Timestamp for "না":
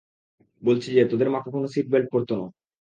2.35-2.47